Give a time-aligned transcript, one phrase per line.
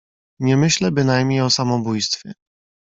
[0.39, 2.33] "Nie myślę bynajmniej o samobójstwie."